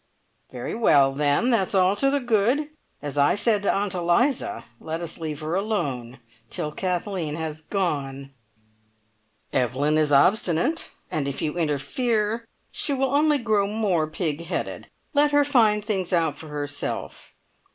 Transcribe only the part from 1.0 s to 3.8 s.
then, that's all to the good. As I said to